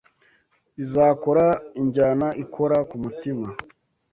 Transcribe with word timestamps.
Bizakora 0.77 1.45
injyana 1.81 2.27
ikora 2.43 2.77
ku 2.89 2.95
mutima 3.03 3.47